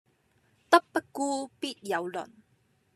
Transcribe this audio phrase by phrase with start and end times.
[0.67, 2.27] 德不孤必有鄰